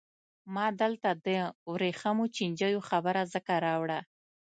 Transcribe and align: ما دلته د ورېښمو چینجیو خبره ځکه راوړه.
ما 0.53 0.65
دلته 0.81 1.09
د 1.25 1.27
ورېښمو 1.71 2.25
چینجیو 2.35 2.79
خبره 2.89 3.21
ځکه 3.33 3.53
راوړه. 3.65 3.99